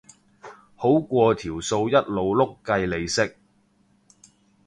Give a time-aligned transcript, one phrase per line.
[0.75, 3.35] 好過條數一路碌計利息